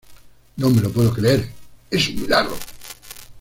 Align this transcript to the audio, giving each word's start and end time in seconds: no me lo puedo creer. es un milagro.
no 0.55 0.71
me 0.71 0.81
lo 0.81 0.91
puedo 0.91 1.13
creer. 1.13 1.47
es 1.91 2.07
un 2.09 2.23
milagro. 2.23 2.57